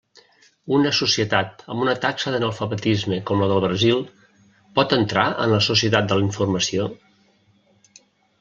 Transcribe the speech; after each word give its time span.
Una 0.75 0.91
societat 0.99 1.59
amb 1.73 1.83
una 1.83 1.93
taxa 2.05 2.33
d'analfabetisme 2.35 3.19
com 3.31 3.43
la 3.43 3.51
del 3.51 3.61
Brasil, 3.67 4.01
¿pot 4.81 4.97
entrar 4.99 5.27
en 5.45 5.55
la 5.55 5.63
societat 5.67 6.11
de 6.13 6.19
la 6.21 6.29
informació? 6.31 6.89